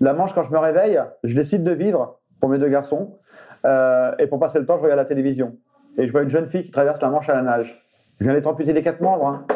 la 0.00 0.12
Manche, 0.14 0.32
quand 0.32 0.42
je 0.42 0.50
me 0.52 0.58
réveille, 0.58 0.98
je 1.24 1.34
décide 1.34 1.62
de 1.62 1.72
vivre 1.72 2.20
pour 2.40 2.48
mes 2.48 2.58
deux 2.58 2.68
garçons. 2.68 3.18
Et 3.66 4.26
pour 4.28 4.38
passer 4.38 4.60
le 4.60 4.64
temps, 4.64 4.78
je 4.78 4.82
regarde 4.82 4.98
la 4.98 5.04
télévision. 5.04 5.56
Et 5.98 6.06
je 6.06 6.12
vois 6.12 6.22
une 6.22 6.30
jeune 6.30 6.48
fille 6.48 6.64
qui 6.64 6.70
traverse 6.70 7.02
la 7.02 7.10
Manche 7.10 7.28
à 7.28 7.34
la 7.34 7.42
nage. 7.42 7.84
Je 8.18 8.24
viens 8.24 8.32
d'être 8.32 8.46
amputé 8.46 8.72
des 8.72 8.82
quatre 8.82 9.00
membres. 9.00 9.26
hein. 9.26 9.46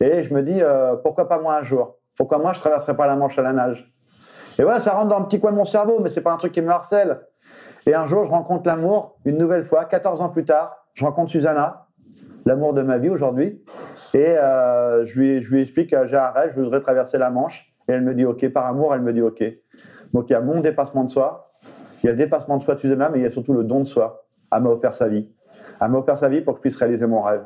Et 0.00 0.22
je 0.22 0.32
me 0.32 0.42
dis, 0.42 0.62
euh, 0.62 0.96
pourquoi 0.96 1.28
pas 1.28 1.38
moi 1.38 1.56
un 1.56 1.62
jour? 1.62 1.98
Pourquoi 2.16 2.38
moi, 2.38 2.52
je 2.52 2.60
traverserai 2.60 2.96
pas 2.96 3.06
la 3.06 3.16
Manche 3.16 3.38
à 3.38 3.42
la 3.42 3.52
nage? 3.52 3.92
Et 4.58 4.62
voilà, 4.62 4.80
ça 4.80 4.92
rentre 4.92 5.08
dans 5.08 5.18
un 5.18 5.22
petit 5.22 5.40
coin 5.40 5.52
de 5.52 5.56
mon 5.56 5.64
cerveau, 5.64 6.00
mais 6.00 6.10
c'est 6.10 6.20
pas 6.20 6.32
un 6.32 6.36
truc 6.36 6.52
qui 6.52 6.62
me 6.62 6.68
harcèle. 6.68 7.20
Et 7.86 7.94
un 7.94 8.06
jour, 8.06 8.24
je 8.24 8.30
rencontre 8.30 8.68
l'amour, 8.68 9.16
une 9.24 9.38
nouvelle 9.38 9.64
fois, 9.64 9.84
14 9.84 10.20
ans 10.20 10.28
plus 10.28 10.44
tard. 10.44 10.84
Je 10.94 11.04
rencontre 11.04 11.30
Susanna, 11.30 11.86
l'amour 12.44 12.74
de 12.74 12.82
ma 12.82 12.98
vie 12.98 13.08
aujourd'hui. 13.08 13.62
Et 14.14 14.26
euh, 14.26 15.04
je, 15.04 15.18
lui, 15.20 15.62
explique 15.62 15.90
que 15.90 16.06
j'ai 16.06 16.16
un 16.16 16.30
rêve, 16.30 16.52
je 16.56 16.60
voudrais 16.60 16.80
traverser 16.80 17.18
la 17.18 17.30
Manche. 17.30 17.72
Et 17.88 17.92
elle 17.92 18.02
me 18.02 18.14
dit 18.14 18.24
OK. 18.24 18.48
Par 18.48 18.66
amour, 18.66 18.94
elle 18.94 19.02
me 19.02 19.12
dit 19.12 19.22
OK. 19.22 19.42
Donc 20.12 20.28
il 20.28 20.32
y 20.32 20.36
a 20.36 20.40
mon 20.40 20.60
dépassement 20.60 21.04
de 21.04 21.10
soi, 21.10 21.52
il 22.02 22.06
y 22.06 22.08
a 22.08 22.12
le 22.12 22.18
dépassement 22.18 22.56
de 22.56 22.62
soi 22.62 22.74
de 22.74 22.80
Susanna, 22.80 23.10
mais 23.10 23.18
il 23.18 23.22
y 23.22 23.26
a 23.26 23.30
surtout 23.30 23.52
le 23.52 23.64
don 23.64 23.80
de 23.80 23.84
soi. 23.84 24.26
Elle 24.52 24.62
m'a 24.62 24.70
offert 24.70 24.92
sa 24.92 25.08
vie. 25.08 25.30
Elle 25.80 25.88
m'a 25.88 25.98
offert 25.98 26.16
sa 26.16 26.28
vie 26.28 26.40
pour 26.40 26.54
que 26.54 26.58
je 26.58 26.62
puisse 26.62 26.76
réaliser 26.76 27.06
mon 27.06 27.22
rêve 27.22 27.44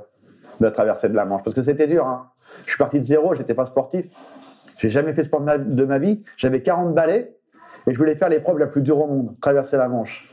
de 0.61 0.69
traverser 0.69 1.09
de 1.09 1.15
la 1.15 1.25
Manche. 1.25 1.43
Parce 1.43 1.55
que 1.57 1.63
c'était 1.63 1.87
dur. 1.87 2.07
Hein. 2.07 2.29
Je 2.65 2.71
suis 2.71 2.79
parti 2.79 3.01
de 3.01 3.05
zéro, 3.05 3.35
j'étais 3.35 3.55
pas 3.55 3.67
sportif. 3.67 4.07
J'ai 4.79 4.89
jamais 4.89 5.13
fait 5.15 5.25
sport 5.25 5.41
de 5.41 5.45
ma, 5.47 5.59
de 5.59 5.85
ma 5.85 5.99
vie. 5.99 6.23
J'avais 6.37 6.63
40 6.63 6.95
balais 6.95 7.37
et 7.87 7.93
je 7.93 7.99
voulais 7.99 8.15
faire 8.17 8.29
l'épreuve 8.29 8.59
la 8.59 8.67
plus 8.67 8.83
dure 8.83 9.01
au 9.01 9.07
monde, 9.07 9.35
traverser 9.41 9.77
la 9.77 9.89
Manche. 9.89 10.29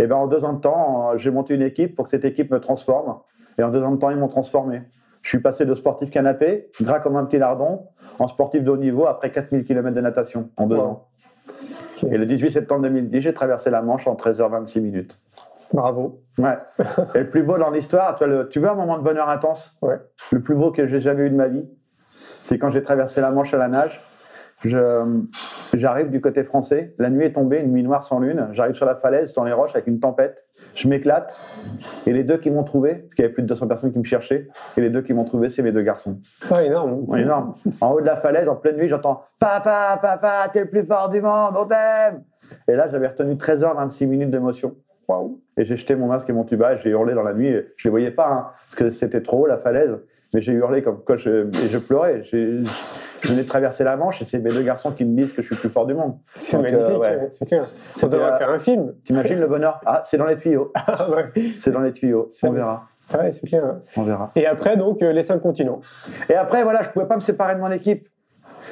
Et 0.00 0.06
ben 0.06 0.16
en 0.16 0.26
deux 0.26 0.44
ans 0.44 0.54
de 0.54 0.60
temps, 0.60 1.10
euh, 1.12 1.18
j'ai 1.18 1.30
monté 1.30 1.54
une 1.54 1.62
équipe 1.62 1.94
pour 1.94 2.06
que 2.06 2.10
cette 2.10 2.24
équipe 2.24 2.50
me 2.50 2.60
transforme. 2.60 3.16
Et 3.58 3.62
en 3.62 3.70
deux 3.70 3.82
ans 3.82 3.90
de 3.92 3.98
temps, 3.98 4.10
ils 4.10 4.16
m'ont 4.16 4.28
transformé. 4.28 4.82
Je 5.20 5.28
suis 5.28 5.38
passé 5.40 5.64
de 5.66 5.74
sportif 5.74 6.10
canapé, 6.10 6.70
gras 6.80 6.98
comme 7.00 7.16
un 7.16 7.24
petit 7.24 7.38
lardon, 7.38 7.86
en 8.18 8.26
sportif 8.26 8.64
de 8.64 8.70
haut 8.70 8.76
niveau 8.76 9.06
après 9.06 9.30
4000 9.30 9.64
km 9.64 9.94
de 9.94 10.00
natation 10.00 10.48
en 10.56 10.66
deux 10.66 10.76
Wow. 10.76 10.82
ans. 10.82 11.08
Et 12.10 12.16
le 12.18 12.26
18 12.26 12.50
septembre 12.50 12.82
2010, 12.82 13.20
j'ai 13.20 13.32
traversé 13.34 13.70
la 13.70 13.82
Manche 13.82 14.06
en 14.08 14.14
13h26 14.14 14.80
minutes. 14.80 15.20
Bravo. 15.72 16.22
Ouais. 16.38 16.58
Et 17.14 17.20
le 17.20 17.30
plus 17.30 17.42
beau 17.42 17.58
dans 17.58 17.70
l'histoire, 17.70 18.14
tu, 18.16 18.24
vois, 18.24 18.34
le- 18.34 18.48
tu 18.48 18.60
veux 18.60 18.68
un 18.68 18.74
moment 18.74 18.98
de 18.98 19.02
bonheur 19.02 19.28
intense? 19.28 19.76
Ouais. 19.82 19.98
Le 20.30 20.40
plus 20.40 20.54
beau 20.54 20.70
que 20.72 20.86
j'ai 20.86 21.00
jamais 21.00 21.26
eu 21.26 21.30
de 21.30 21.36
ma 21.36 21.48
vie, 21.48 21.68
c'est 22.42 22.58
quand 22.58 22.70
j'ai 22.70 22.82
traversé 22.82 23.20
la 23.20 23.30
Manche 23.30 23.52
à 23.54 23.58
la 23.58 23.68
nage. 23.68 24.02
Je- 24.64 25.20
J'arrive 25.74 26.10
du 26.10 26.20
côté 26.20 26.44
français, 26.44 26.94
la 26.98 27.08
nuit 27.10 27.24
est 27.24 27.32
tombée, 27.32 27.58
une 27.60 27.72
nuit 27.72 27.82
noire 27.82 28.04
sans 28.04 28.20
lune. 28.20 28.48
J'arrive 28.52 28.74
sur 28.74 28.86
la 28.86 28.94
falaise, 28.94 29.32
dans 29.32 29.44
les 29.44 29.52
roches, 29.52 29.74
avec 29.74 29.86
une 29.86 29.98
tempête. 29.98 30.44
Je 30.74 30.86
m'éclate. 30.86 31.34
Et 32.06 32.12
les 32.12 32.22
deux 32.24 32.36
qui 32.36 32.50
m'ont 32.50 32.62
trouvé, 32.62 32.94
parce 32.96 33.14
qu'il 33.14 33.22
y 33.22 33.24
avait 33.26 33.34
plus 33.34 33.42
de 33.42 33.48
200 33.48 33.66
personnes 33.66 33.92
qui 33.92 33.98
me 33.98 34.04
cherchaient, 34.04 34.48
et 34.76 34.80
les 34.80 34.90
deux 34.90 35.02
qui 35.02 35.14
m'ont 35.14 35.24
trouvé, 35.24 35.48
c'est 35.48 35.62
mes 35.62 35.72
deux 35.72 35.82
garçons. 35.82 36.20
Ah, 36.50 36.62
énorme. 36.62 37.04
Ouais, 37.08 37.22
énorme. 37.22 37.54
En 37.80 37.92
haut 37.92 38.00
de 38.00 38.06
la 38.06 38.16
falaise, 38.16 38.48
en 38.48 38.54
pleine 38.56 38.76
nuit, 38.76 38.86
j'entends 38.88 39.22
Papa, 39.40 39.98
papa, 40.00 40.48
t'es 40.52 40.60
le 40.60 40.68
plus 40.70 40.84
fort 40.84 41.08
du 41.08 41.20
monde, 41.20 41.54
on 41.58 41.64
t'aime 41.64 42.22
Et 42.68 42.76
là, 42.76 42.88
j'avais 42.88 43.08
retenu 43.08 43.34
13h26 43.34 44.06
minutes 44.06 44.30
d'émotion. 44.30 44.76
Et 45.56 45.64
j'ai 45.64 45.76
jeté 45.76 45.94
mon 45.96 46.06
masque 46.06 46.28
et 46.30 46.32
mon 46.32 46.44
tuba 46.44 46.76
j'ai 46.76 46.90
hurlé 46.90 47.14
dans 47.14 47.22
la 47.22 47.34
nuit. 47.34 47.48
Et 47.48 47.66
je 47.76 47.88
les 47.88 47.90
voyais 47.90 48.10
pas, 48.10 48.28
hein, 48.28 48.46
parce 48.66 48.74
que 48.76 48.90
c'était 48.90 49.20
trop 49.22 49.42
haut, 49.42 49.46
la 49.46 49.58
falaise. 49.58 49.98
Mais 50.34 50.40
j'ai 50.40 50.52
hurlé 50.52 50.82
comme 50.82 51.04
quoi 51.04 51.16
je, 51.16 51.46
et 51.62 51.68
je 51.68 51.78
pleurais. 51.78 52.22
J'ai- 52.24 52.62
Je 53.20 53.28
venais 53.28 53.42
de 53.42 53.46
traverser 53.48 53.84
la 53.84 53.96
Manche 53.96 54.20
et 54.20 54.24
c'est 54.24 54.38
mes 54.40 54.50
deux 54.50 54.62
garçons 54.62 54.90
qui 54.90 55.04
me 55.04 55.14
disent 55.16 55.32
que 55.32 55.42
je 55.42 55.46
suis 55.46 55.54
le 55.54 55.60
plus 55.60 55.68
fort 55.70 55.86
du 55.86 55.94
monde. 55.94 56.16
C'est 56.34 56.56
euh, 56.56 56.62
magnifique, 56.62 56.98
ouais. 56.98 57.28
c'est 57.30 57.46
clair. 57.46 57.68
On 58.02 58.06
devrait 58.08 58.32
euh, 58.32 58.38
faire 58.38 58.50
un 58.50 58.58
film. 58.58 58.94
T'imagines 59.04 59.38
le 59.38 59.46
bonheur? 59.46 59.80
Ah, 59.86 60.02
c'est 60.04 60.16
dans 60.16 60.26
les 60.26 60.36
tuyaux. 60.36 60.72
Ah, 60.86 61.08
ouais. 61.08 61.26
C'est 61.58 61.70
dans 61.70 61.82
les 61.82 61.92
tuyaux. 61.92 62.28
On 62.42 62.50
verra. 62.50 62.88
Ouais, 63.14 63.30
c'est 63.30 63.46
clair. 63.46 63.62
On 63.96 64.02
verra. 64.02 64.32
Et 64.34 64.46
après, 64.46 64.76
donc, 64.76 65.02
euh, 65.02 65.12
les 65.12 65.22
cinq 65.22 65.38
continents. 65.40 65.80
Et 66.28 66.34
après, 66.34 66.64
voilà, 66.64 66.82
je 66.82 66.88
pouvais 66.88 67.06
pas 67.06 67.14
me 67.14 67.20
séparer 67.20 67.54
de 67.54 67.60
mon 67.60 67.70
équipe. 67.70 68.08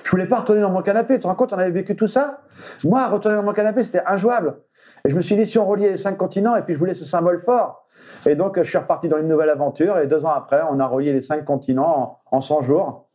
Je 0.03 0.11
voulais 0.11 0.27
pas 0.27 0.41
retourner 0.41 0.63
dans 0.63 0.71
mon 0.71 0.83
canapé. 0.83 1.15
Tu 1.15 1.21
te 1.21 1.27
rends 1.29 1.35
compte, 1.37 1.53
on 1.53 1.59
avait 1.59 1.71
vécu 1.71 1.95
tout 1.95 2.09
ça? 2.09 2.41
Moi, 2.83 3.07
retourner 3.07 3.37
dans 3.37 3.43
mon 3.45 3.53
canapé, 3.53 3.85
c'était 3.85 4.03
injouable. 4.07 4.57
Et 5.05 5.11
je 5.11 5.17
me 5.17 5.21
suis 5.21 5.37
dit, 5.37 5.47
si 5.47 5.59
on 5.59 5.67
reliait 5.67 5.91
les 5.91 5.97
cinq 5.97 6.17
continents, 6.17 6.57
et 6.57 6.63
puis 6.63 6.75
je 6.75 6.79
voulais 6.79 6.95
ce 6.95 7.05
symbole 7.05 7.41
fort. 7.41 7.87
Et 8.27 8.35
donc, 8.35 8.57
je 8.59 8.69
suis 8.69 8.79
reparti 8.79 9.09
dans 9.09 9.19
une 9.19 9.29
nouvelle 9.29 9.51
aventure. 9.51 9.99
Et 9.99 10.07
deux 10.07 10.25
ans 10.25 10.31
après, 10.31 10.61
on 10.71 10.79
a 10.81 10.87
relié 10.87 11.13
les 11.13 11.21
cinq 11.21 11.45
continents 11.45 12.21
en, 12.31 12.37
en 12.37 12.41
100 12.41 12.63
jours. 12.63 13.07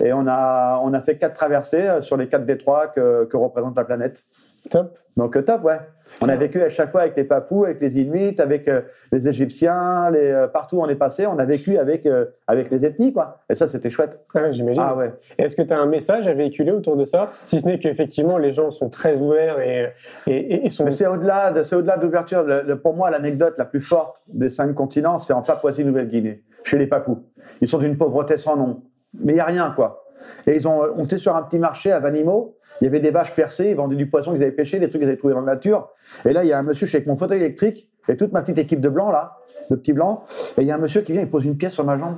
Et 0.00 0.12
on 0.12 0.26
a, 0.26 0.80
on 0.82 0.92
a 0.94 1.00
fait 1.00 1.18
quatre 1.18 1.34
traversées 1.34 1.88
euh, 1.88 2.02
sur 2.02 2.16
les 2.16 2.28
quatre 2.28 2.46
détroits 2.46 2.88
que, 2.88 3.24
que 3.24 3.36
représente 3.36 3.76
la 3.76 3.84
planète. 3.84 4.24
Top. 4.70 4.98
Donc 5.16 5.36
euh, 5.36 5.42
top, 5.42 5.64
ouais. 5.64 5.78
On 6.20 6.28
a 6.28 6.36
vécu 6.36 6.60
à 6.62 6.68
chaque 6.68 6.90
fois 6.90 7.02
avec 7.02 7.16
les 7.16 7.24
Papous, 7.24 7.64
avec 7.64 7.80
les 7.80 7.98
Inuits, 7.98 8.40
avec 8.40 8.66
euh, 8.66 8.80
les 9.12 9.28
Égyptiens, 9.28 10.10
les, 10.10 10.18
euh, 10.18 10.48
partout 10.48 10.76
où 10.76 10.82
on 10.82 10.88
est 10.88 10.96
passé, 10.96 11.26
on 11.26 11.38
a 11.38 11.44
vécu 11.44 11.78
avec, 11.78 12.06
euh, 12.06 12.26
avec 12.46 12.70
les 12.70 12.84
ethnies, 12.84 13.12
quoi. 13.12 13.42
Et 13.50 13.54
ça, 13.54 13.68
c'était 13.68 13.90
chouette. 13.90 14.18
Ouais, 14.34 14.52
J'imagine. 14.52 14.82
Ah 14.84 14.96
ouais. 14.96 15.12
Est-ce 15.38 15.54
que 15.54 15.62
tu 15.62 15.72
as 15.72 15.78
un 15.78 15.86
message 15.86 16.26
à 16.26 16.34
véhiculer 16.34 16.72
autour 16.72 16.96
de 16.96 17.04
ça? 17.04 17.32
Si 17.44 17.60
ce 17.60 17.66
n'est 17.66 17.78
qu'effectivement, 17.78 18.38
les 18.38 18.52
gens 18.52 18.70
sont 18.70 18.88
très 18.88 19.16
ouverts 19.16 19.60
et, 19.60 19.92
et, 20.26 20.68
sont. 20.70 20.88
C'est 20.90 21.06
au-delà 21.06 21.50
de, 21.50 21.60
de 21.60 22.02
l'ouverture. 22.02 22.44
Pour 22.82 22.96
moi, 22.96 23.10
l'anecdote 23.10 23.54
la 23.58 23.64
plus 23.64 23.80
forte 23.80 24.22
des 24.28 24.50
cinq 24.50 24.74
continents, 24.74 25.18
c'est 25.18 25.32
en 25.32 25.42
Papouasie-Nouvelle-Guinée, 25.42 26.42
chez 26.64 26.78
les 26.78 26.86
Papous. 26.86 27.18
Ils 27.60 27.68
sont 27.68 27.78
d'une 27.78 27.96
pauvreté 27.96 28.36
sans 28.36 28.56
nom. 28.56 28.82
Mais 29.14 29.32
il 29.32 29.36
n'y 29.36 29.40
a 29.40 29.44
rien, 29.44 29.72
quoi. 29.76 30.01
Et 30.46 30.56
ils 30.56 30.66
ont, 30.66 30.82
on 30.96 31.08
sur 31.08 31.36
un 31.36 31.42
petit 31.42 31.58
marché 31.58 31.92
à 31.92 32.00
Vanimo. 32.00 32.56
Il 32.80 32.84
y 32.84 32.88
avait 32.88 33.00
des 33.00 33.10
vaches 33.10 33.34
percées, 33.34 33.70
ils 33.70 33.76
vendaient 33.76 33.96
du 33.96 34.10
poisson 34.10 34.32
qu'ils 34.32 34.42
avaient 34.42 34.50
pêché, 34.50 34.80
des 34.80 34.88
trucs 34.88 35.00
qu'ils 35.00 35.08
avaient 35.08 35.18
trouvés 35.18 35.34
dans 35.34 35.40
la 35.40 35.54
nature. 35.54 35.90
Et 36.24 36.32
là, 36.32 36.42
il 36.42 36.48
y 36.48 36.52
a 36.52 36.58
un 36.58 36.62
monsieur, 36.62 36.86
je 36.86 36.90
suis 36.90 36.96
avec 36.96 37.06
mon 37.06 37.16
fauteuil 37.16 37.38
électrique, 37.38 37.88
et 38.08 38.16
toute 38.16 38.32
ma 38.32 38.42
petite 38.42 38.58
équipe 38.58 38.80
de 38.80 38.88
blancs, 38.88 39.12
là, 39.12 39.38
de 39.70 39.76
petits 39.76 39.92
blancs. 39.92 40.22
Et 40.58 40.62
il 40.62 40.66
y 40.66 40.72
a 40.72 40.74
un 40.74 40.78
monsieur 40.78 41.02
qui 41.02 41.12
vient, 41.12 41.22
il 41.22 41.30
pose 41.30 41.44
une 41.44 41.56
pièce 41.56 41.74
sur 41.74 41.84
ma 41.84 41.96
jambe. 41.96 42.16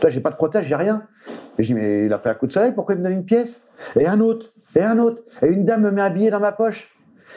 Toi, 0.00 0.10
j'ai 0.10 0.20
pas 0.20 0.30
de 0.30 0.36
protège, 0.36 0.66
j'ai 0.66 0.76
rien. 0.76 1.06
Et 1.58 1.62
je 1.64 1.68
dis, 1.68 1.74
mais 1.74 2.06
il 2.06 2.12
a 2.12 2.18
pris 2.18 2.30
un 2.30 2.34
coup 2.34 2.46
de 2.46 2.52
soleil, 2.52 2.72
pourquoi 2.72 2.94
il 2.94 2.98
me 2.98 3.04
donne 3.04 3.14
une 3.14 3.24
pièce? 3.24 3.64
Et 3.98 4.06
un 4.06 4.20
autre, 4.20 4.52
et 4.76 4.82
un 4.82 4.98
autre. 4.98 5.22
Et 5.42 5.48
une 5.48 5.64
dame 5.64 5.82
me 5.82 5.90
met 5.90 6.02
un 6.02 6.10
billet 6.10 6.30
dans 6.30 6.40
ma 6.40 6.52
poche. 6.52 6.93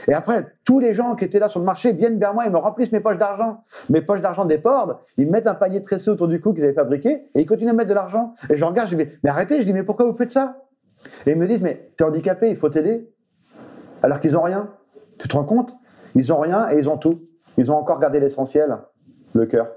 Et 0.07 0.13
après, 0.13 0.45
tous 0.63 0.79
les 0.79 0.93
gens 0.93 1.15
qui 1.15 1.25
étaient 1.25 1.39
là 1.39 1.49
sur 1.49 1.59
le 1.59 1.65
marché 1.65 1.91
viennent 1.93 2.19
vers 2.19 2.33
moi 2.33 2.45
et 2.45 2.49
me 2.49 2.57
remplissent 2.57 2.91
mes 2.91 2.99
poches 2.99 3.17
d'argent. 3.17 3.63
Mes 3.89 4.01
poches 4.01 4.21
d'argent 4.21 4.45
débordent, 4.45 4.97
ils 5.17 5.25
me 5.25 5.31
mettent 5.31 5.47
un 5.47 5.55
panier 5.55 5.81
tressé 5.81 6.09
autour 6.09 6.27
du 6.27 6.39
cou 6.39 6.53
qu'ils 6.53 6.63
avaient 6.63 6.73
fabriqué 6.73 7.29
et 7.33 7.41
ils 7.41 7.45
continuent 7.45 7.71
à 7.71 7.73
mettre 7.73 7.89
de 7.89 7.95
l'argent. 7.95 8.33
Et 8.49 8.57
je 8.57 8.65
regarde, 8.65 8.89
je 8.89 8.95
dis, 8.95 9.07
mais, 9.23 9.29
arrêtez, 9.29 9.59
je 9.59 9.65
dis, 9.65 9.73
mais 9.73 9.83
pourquoi 9.83 10.05
vous 10.05 10.13
faites 10.13 10.31
ça? 10.31 10.57
Et 11.25 11.31
ils 11.31 11.37
me 11.37 11.47
disent, 11.47 11.61
mais 11.61 11.91
t'es 11.97 12.03
handicapé, 12.03 12.49
il 12.49 12.55
faut 12.55 12.69
t'aider. 12.69 13.09
Alors 14.03 14.19
qu'ils 14.19 14.37
ont 14.37 14.41
rien. 14.41 14.69
Tu 15.17 15.27
te 15.27 15.35
rends 15.35 15.43
compte? 15.43 15.75
Ils 16.15 16.31
ont 16.31 16.39
rien 16.39 16.69
et 16.69 16.77
ils 16.77 16.89
ont 16.89 16.97
tout. 16.97 17.21
Ils 17.57 17.71
ont 17.71 17.75
encore 17.75 17.99
gardé 17.99 18.19
l'essentiel, 18.19 18.77
le 19.33 19.45
cœur. 19.45 19.67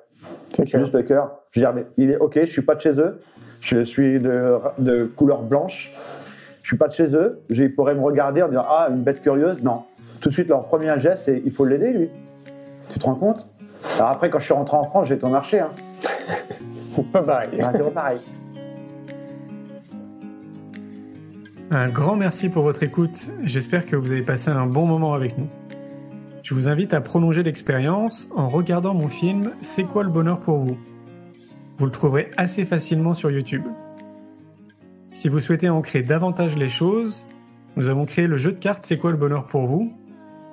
Juste 0.64 0.92
le 0.92 1.02
cœur. 1.02 1.38
Je 1.50 1.60
veux 1.60 1.66
dire, 1.66 1.74
mais 1.74 1.86
il 1.96 2.10
est 2.10 2.16
OK, 2.18 2.38
je 2.38 2.44
suis 2.44 2.62
pas 2.62 2.74
de 2.74 2.80
chez 2.80 2.98
eux. 2.98 3.20
Je 3.60 3.82
suis 3.82 4.18
de, 4.18 4.56
de 4.78 5.04
couleur 5.04 5.42
blanche. 5.42 5.94
Je 6.62 6.68
suis 6.68 6.76
pas 6.76 6.88
de 6.88 6.92
chez 6.92 7.14
eux. 7.14 7.42
Ils 7.50 7.74
pourraient 7.74 7.94
me 7.94 8.02
regarder 8.02 8.42
en 8.42 8.48
disant 8.48 8.64
Ah, 8.68 8.88
une 8.90 9.02
bête 9.02 9.20
curieuse. 9.20 9.62
Non. 9.62 9.84
Tout 10.20 10.28
de 10.28 10.34
suite, 10.34 10.48
leur 10.48 10.64
premier 10.64 10.98
geste, 10.98 11.22
c'est 11.24 11.42
il 11.44 11.52
faut 11.52 11.64
l'aider, 11.64 11.92
lui. 11.92 12.10
Tu 12.90 12.98
te 12.98 13.06
rends 13.06 13.14
compte? 13.14 13.48
Alors 13.96 14.10
après, 14.10 14.28
quand 14.28 14.38
je 14.38 14.44
suis 14.44 14.54
rentré 14.54 14.76
en 14.76 14.84
France, 14.84 15.08
j'ai 15.08 15.14
été 15.14 15.24
au 15.24 15.30
marché. 15.30 15.60
Hein. 15.60 15.70
C'est 16.94 17.10
pas 17.10 17.22
pareil. 17.22 17.48
C'est 17.52 17.78
pas 17.78 17.90
pareil. 17.90 18.18
Un 21.70 21.88
grand 21.88 22.16
merci 22.16 22.48
pour 22.48 22.64
votre 22.64 22.82
écoute. 22.82 23.30
J'espère 23.44 23.86
que 23.86 23.94
vous 23.94 24.10
avez 24.10 24.22
passé 24.22 24.50
un 24.50 24.66
bon 24.66 24.86
moment 24.86 25.14
avec 25.14 25.38
nous. 25.38 25.46
Je 26.42 26.52
vous 26.52 26.68
invite 26.68 26.92
à 26.94 27.00
prolonger 27.00 27.44
l'expérience 27.44 28.26
en 28.34 28.48
regardant 28.48 28.92
mon 28.92 29.08
film 29.08 29.52
C'est 29.60 29.84
quoi 29.84 30.02
le 30.02 30.10
bonheur 30.10 30.40
pour 30.40 30.58
vous? 30.58 30.76
Vous 31.76 31.86
le 31.86 31.92
trouverez 31.92 32.28
assez 32.36 32.64
facilement 32.64 33.14
sur 33.14 33.30
YouTube. 33.30 33.62
Si 35.12 35.28
vous 35.28 35.38
souhaitez 35.38 35.68
ancrer 35.68 36.02
davantage 36.02 36.56
les 36.56 36.68
choses, 36.68 37.24
nous 37.76 37.88
avons 37.88 38.04
créé 38.04 38.26
le 38.26 38.36
jeu 38.36 38.52
de 38.52 38.58
cartes 38.58 38.82
C'est 38.84 38.98
quoi 38.98 39.12
le 39.12 39.16
bonheur 39.16 39.46
pour 39.46 39.66
vous 39.66 39.92